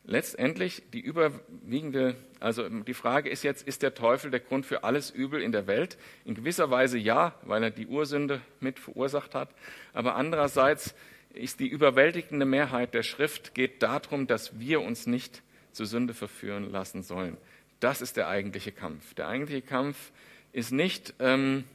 [0.09, 5.11] Letztendlich die überwiegende, also die Frage ist jetzt, ist der Teufel der Grund für alles
[5.11, 5.99] Übel in der Welt?
[6.25, 9.53] In gewisser Weise ja, weil er die Ursünde mit verursacht hat,
[9.93, 10.95] aber andererseits
[11.35, 15.43] ist die überwältigende Mehrheit der Schrift geht darum, dass wir uns nicht
[15.73, 17.37] zur Sünde verführen lassen sollen.
[17.79, 19.13] Das ist der eigentliche Kampf.
[19.13, 20.11] Der eigentliche Kampf
[20.53, 21.65] ist nicht, ähm,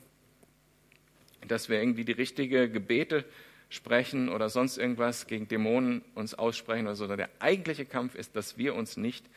[1.46, 3.24] dass wir irgendwie die richtigen Gebete
[3.74, 8.56] sprechen oder sonst irgendwas gegen Dämonen uns aussprechen oder so, der eigentliche Kampf ist, dass
[8.56, 9.28] wir uns nicht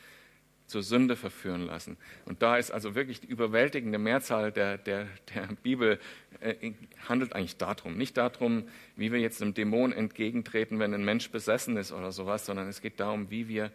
[0.68, 1.96] zur Sünde verführen lassen.
[2.26, 5.98] Und da ist also wirklich die überwältigende Mehrzahl der, der, der Bibel
[6.40, 6.72] äh,
[7.08, 7.96] handelt eigentlich darum.
[7.96, 12.44] Nicht darum, wie wir jetzt einem Dämon entgegentreten, wenn ein Mensch besessen ist oder sowas,
[12.44, 13.72] sondern es geht darum, wie wir,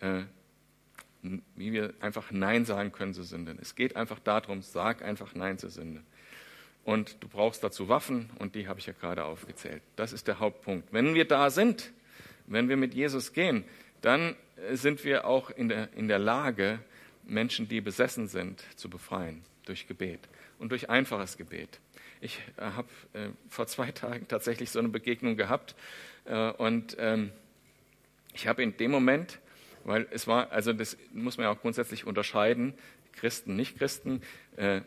[0.00, 0.22] äh,
[1.56, 3.54] wie wir einfach Nein sagen können zur Sünde.
[3.60, 6.02] Es geht einfach darum, sag einfach Nein zur Sünde.
[6.84, 9.82] Und du brauchst dazu Waffen und die habe ich ja gerade aufgezählt.
[9.96, 10.92] Das ist der Hauptpunkt.
[10.92, 11.92] Wenn wir da sind,
[12.46, 13.64] wenn wir mit Jesus gehen,
[14.00, 14.34] dann
[14.72, 16.80] sind wir auch in der, in der Lage,
[17.24, 20.20] Menschen, die besessen sind, zu befreien durch Gebet
[20.58, 21.80] und durch einfaches Gebet.
[22.20, 25.74] Ich äh, habe äh, vor zwei Tagen tatsächlich so eine Begegnung gehabt
[26.24, 27.32] äh, und ähm,
[28.34, 29.38] ich habe in dem Moment,
[29.84, 32.74] weil es war, also das muss man ja auch grundsätzlich unterscheiden,
[33.12, 34.22] Christen, nicht Christen.
[34.56, 34.80] Äh,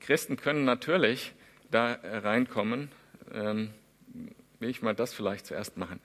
[0.00, 1.32] Christen können natürlich
[1.70, 2.90] da reinkommen.
[3.32, 3.70] Ähm,
[4.58, 6.00] will ich mal das vielleicht zuerst machen.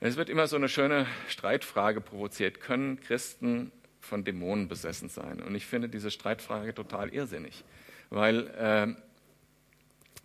[0.00, 2.60] Es wird immer so eine schöne Streitfrage provoziert.
[2.60, 5.42] Können Christen von Dämonen besessen sein?
[5.42, 7.64] Und ich finde diese Streitfrage total irrsinnig,
[8.10, 8.94] weil äh,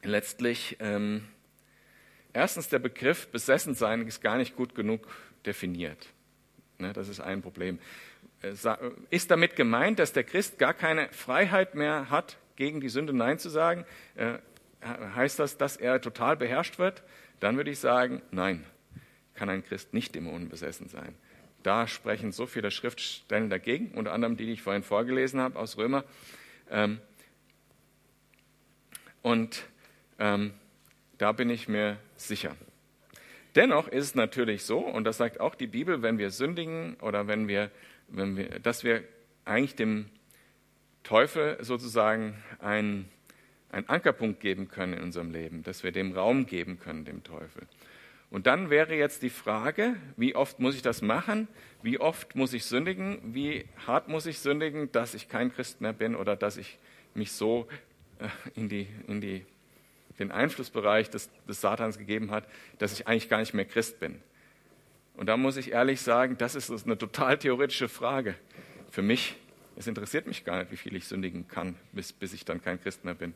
[0.08, 1.26] letztlich ähm,
[2.34, 5.08] erstens der Begriff besessen sein ist gar nicht gut genug
[5.46, 6.10] definiert.
[6.78, 7.80] Ne, das ist ein Problem.
[8.42, 8.54] Äh,
[9.10, 13.40] ist damit gemeint, dass der Christ gar keine Freiheit mehr hat, gegen die Sünde Nein
[13.40, 13.86] zu sagen?
[14.16, 14.40] Äh,
[15.16, 17.04] heißt das, dass er total beherrscht wird?
[17.40, 18.66] Dann würde ich sagen, nein
[19.40, 21.16] kann ein Christ nicht dämonenbesessen sein.
[21.64, 25.78] Da sprechen so viele Schriftstellen dagegen, unter anderem die, die ich vorhin vorgelesen habe aus
[25.78, 26.04] Römer.
[26.70, 27.00] Ähm,
[29.22, 29.64] und
[30.20, 30.54] ähm,
[31.18, 32.54] da bin ich mir sicher.
[33.56, 37.28] Dennoch ist es natürlich so, und das sagt auch die Bibel, wenn wir sündigen oder
[37.28, 37.72] wenn wir,
[38.12, 39.04] wir dass wir
[39.46, 40.10] eigentlich dem
[41.04, 43.10] Teufel sozusagen ein,
[43.72, 47.68] einen Ankerpunkt geben können in unserem Leben, dass wir dem Raum geben können, dem Teufel.
[48.30, 51.48] Und dann wäre jetzt die Frage, wie oft muss ich das machen?
[51.82, 53.34] Wie oft muss ich sündigen?
[53.34, 56.78] Wie hart muss ich sündigen, dass ich kein Christ mehr bin oder dass ich
[57.16, 57.68] mich so
[58.20, 59.46] äh, in, die, in die,
[60.20, 64.22] den Einflussbereich des, des Satans gegeben hat, dass ich eigentlich gar nicht mehr Christ bin?
[65.20, 68.36] Und da muss ich ehrlich sagen, das ist eine total theoretische Frage.
[68.90, 69.36] Für mich,
[69.76, 72.82] es interessiert mich gar nicht, wie viel ich sündigen kann, bis, bis ich dann kein
[72.82, 73.34] Christ mehr bin.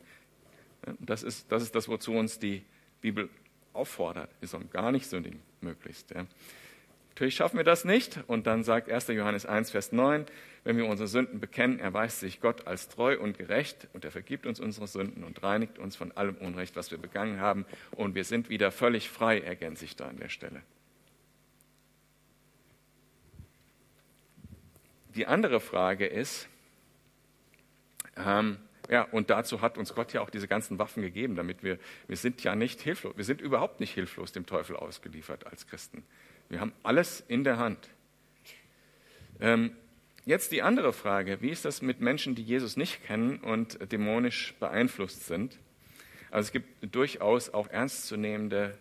[1.02, 2.64] Das ist, das ist das, wozu uns die
[3.02, 3.28] Bibel
[3.74, 4.30] auffordert.
[4.40, 6.12] Wir sollen gar nicht sündigen, möglichst.
[6.12, 6.26] Ja.
[7.10, 8.18] Natürlich schaffen wir das nicht.
[8.28, 9.10] Und dann sagt 1.
[9.10, 10.26] Johannes 1, Vers 9,
[10.64, 14.46] wenn wir unsere Sünden bekennen, erweist sich Gott als treu und gerecht und er vergibt
[14.46, 17.66] uns unsere Sünden und reinigt uns von allem Unrecht, was wir begangen haben.
[17.92, 20.64] Und wir sind wieder völlig frei, ergänze ich da an der Stelle.
[25.16, 26.48] Die andere Frage ist,
[28.18, 28.58] ähm,
[28.90, 32.18] ja, und dazu hat uns Gott ja auch diese ganzen Waffen gegeben, damit wir, wir
[32.18, 36.04] sind ja nicht hilflos, wir sind überhaupt nicht hilflos dem Teufel ausgeliefert als Christen.
[36.50, 37.90] Wir haben alles in der Hand.
[39.40, 39.76] Ähm,
[40.26, 44.54] jetzt die andere Frage, wie ist das mit Menschen, die Jesus nicht kennen und dämonisch
[44.60, 45.60] beeinflusst sind?
[46.30, 48.78] Also es gibt durchaus auch ernstzunehmende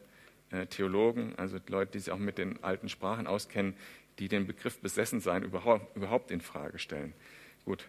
[0.50, 3.74] äh, Theologen, also Leute, die sich auch mit den alten Sprachen auskennen,
[4.18, 7.14] die den Begriff Besessensein überhaupt, überhaupt in Frage stellen.
[7.64, 7.88] Gut,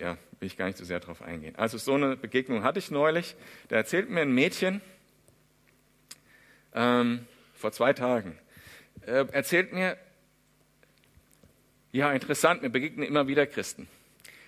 [0.00, 1.56] ja, will ich gar nicht so sehr darauf eingehen.
[1.56, 3.36] Also so eine Begegnung hatte ich neulich.
[3.68, 4.80] Da erzählt mir ein Mädchen
[6.74, 8.38] ähm, vor zwei Tagen,
[9.06, 9.96] äh, erzählt mir,
[11.92, 13.88] ja interessant, mir begegnen immer wieder Christen.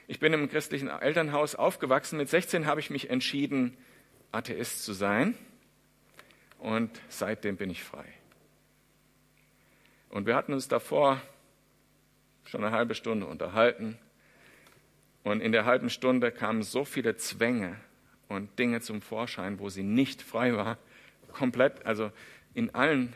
[0.07, 2.19] Ich bin im christlichen Elternhaus aufgewachsen.
[2.19, 3.77] Mit 16 habe ich mich entschieden,
[4.33, 5.35] Atheist zu sein.
[6.59, 8.07] Und seitdem bin ich frei.
[10.15, 11.21] Und wir hatten uns davor
[12.45, 13.99] schon eine halbe Stunde unterhalten.
[15.25, 17.75] Und in der halben Stunde kamen so viele Zwänge
[18.29, 20.79] und Dinge zum Vorschein, wo sie nicht frei war.
[21.33, 22.13] Komplett, also
[22.55, 23.13] in allen,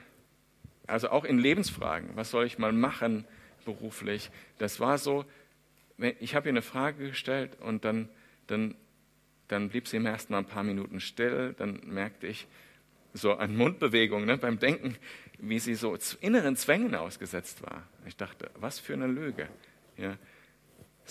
[0.88, 2.16] also auch in Lebensfragen.
[2.16, 3.24] Was soll ich mal machen
[3.64, 4.32] beruflich?
[4.58, 5.24] Das war so,
[6.18, 8.08] ich habe ihr eine Frage gestellt und dann,
[8.48, 8.74] dann,
[9.46, 11.54] dann blieb sie im ersten Mal ein paar Minuten still.
[11.58, 12.48] Dann merkte ich
[13.14, 14.96] so an Mundbewegungen ne, beim Denken,
[15.38, 17.84] wie sie so inneren Zwängen ausgesetzt war.
[18.06, 19.48] Ich dachte, was für eine Lüge.
[19.96, 20.16] Ja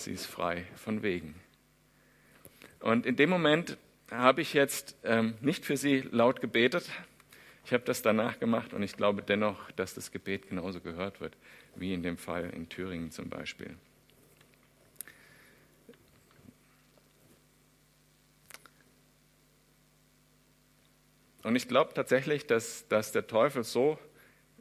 [0.00, 1.34] sie ist frei von wegen.
[2.80, 3.76] Und in dem Moment
[4.10, 6.88] habe ich jetzt ähm, nicht für sie laut gebetet.
[7.64, 11.36] Ich habe das danach gemacht und ich glaube dennoch, dass das Gebet genauso gehört wird,
[11.74, 13.76] wie in dem Fall in Thüringen zum Beispiel.
[21.42, 23.98] Und ich glaube tatsächlich, dass, dass der Teufel so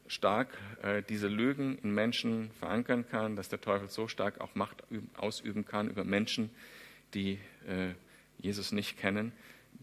[0.08, 0.50] stark
[0.82, 4.84] äh, diese Lügen in Menschen verankern kann, dass der Teufel so stark auch Macht
[5.17, 6.50] ausüben kann über Menschen,
[7.13, 7.93] die äh,
[8.38, 9.32] Jesus nicht kennen,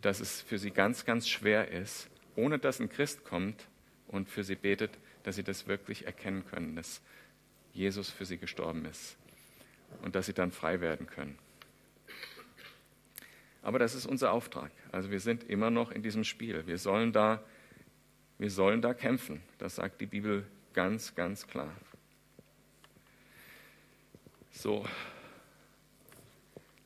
[0.00, 3.68] dass es für sie ganz, ganz schwer ist, ohne dass ein Christ kommt
[4.08, 4.90] und für sie betet,
[5.22, 7.00] dass sie das wirklich erkennen können, dass
[7.72, 9.16] Jesus für sie gestorben ist
[10.02, 11.38] und dass sie dann frei werden können.
[13.62, 14.70] Aber das ist unser Auftrag.
[14.92, 16.66] Also wir sind immer noch in diesem Spiel.
[16.66, 17.42] Wir sollen da
[18.38, 19.42] wir sollen da kämpfen.
[19.59, 21.73] Das sagt die Bibel ganz, ganz klar.
[24.51, 24.85] So,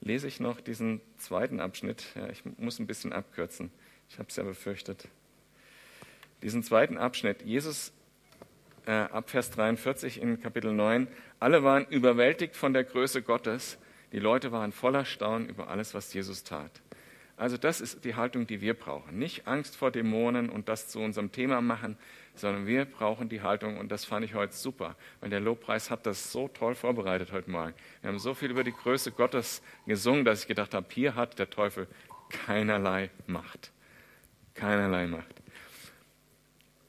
[0.01, 2.05] lese ich noch diesen zweiten Abschnitt.
[2.15, 3.71] Ja, ich muss ein bisschen abkürzen.
[4.09, 5.09] Ich habe es ja befürchtet.
[6.43, 7.43] Diesen zweiten Abschnitt.
[7.43, 7.93] Jesus
[8.87, 11.09] äh, ab Vers 43 in Kapitel 9.
[11.41, 13.79] Alle waren überwältigt von der Größe Gottes.
[14.13, 16.71] Die Leute waren voller Staunen über alles, was Jesus tat.
[17.39, 19.17] Also das ist die Haltung, die wir brauchen.
[19.17, 21.97] Nicht Angst vor Dämonen und das zu unserem Thema machen,
[22.35, 26.05] sondern wir brauchen die Haltung und das fand ich heute super, weil der Lobpreis hat
[26.05, 27.75] das so toll vorbereitet heute Morgen.
[28.01, 31.39] Wir haben so viel über die Größe Gottes gesungen, dass ich gedacht habe, hier hat
[31.39, 31.87] der Teufel
[32.29, 33.71] keinerlei Macht.
[34.55, 35.35] Keinerlei Macht.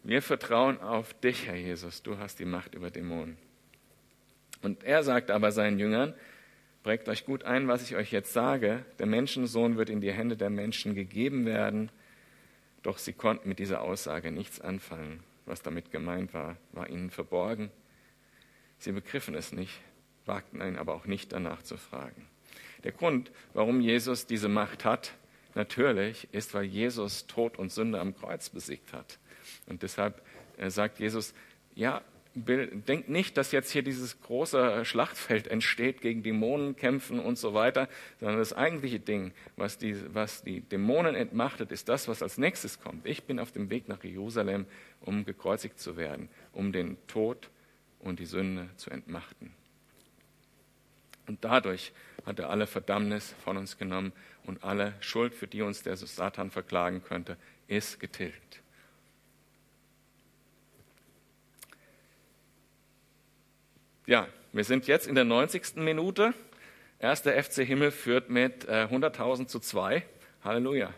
[0.03, 2.01] Wir vertrauen auf dich, Herr Jesus.
[2.01, 3.37] Du hast die Macht über Dämonen.
[4.63, 6.15] Und er sagt aber seinen Jüngern,
[6.83, 8.85] Prägt euch gut ein, was ich euch jetzt sage.
[8.99, 11.91] Der Menschensohn wird in die Hände der Menschen gegeben werden.
[12.83, 15.23] Doch sie konnten mit dieser Aussage nichts anfangen.
[15.45, 17.69] Was damit gemeint war, war ihnen verborgen.
[18.77, 19.81] Sie begriffen es nicht,
[20.25, 22.27] wagten ihn aber auch nicht danach zu fragen.
[22.85, 25.13] Der Grund, warum Jesus diese Macht hat,
[25.55, 29.19] natürlich, ist, weil Jesus Tod und Sünde am Kreuz besiegt hat.
[29.67, 30.21] Und deshalb
[30.57, 31.33] äh, sagt Jesus,
[31.75, 32.01] ja,
[32.35, 37.89] denkt nicht, dass jetzt hier dieses große Schlachtfeld entsteht gegen Dämonen kämpfen und so weiter,
[38.19, 42.79] sondern das eigentliche Ding, was die, was die Dämonen entmachtet, ist das, was als nächstes
[42.79, 43.05] kommt.
[43.05, 44.65] Ich bin auf dem Weg nach Jerusalem,
[45.01, 47.49] um gekreuzigt zu werden, um den Tod
[47.99, 49.53] und die Sünde zu entmachten.
[51.27, 51.91] Und dadurch
[52.25, 54.13] hat er alle Verdammnis von uns genommen
[54.45, 58.61] und alle Schuld, für die uns der Satan verklagen könnte, ist getilgt.
[64.09, 65.75] Ja, wir sind jetzt in der 90.
[65.75, 66.33] Minute.
[66.97, 70.01] Erster FC Himmel führt mit äh, 100.000 zu 2.
[70.43, 70.91] Halleluja.